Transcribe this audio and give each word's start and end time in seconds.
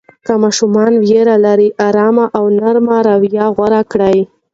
که 0.25 0.33
ماشوم 0.41 0.73
ویره 1.03 1.35
لري، 1.45 1.69
آرام 1.87 2.17
او 2.37 2.43
نرمه 2.57 2.97
رویه 3.07 3.45
غوره 3.55 3.81
کړئ. 3.91 4.17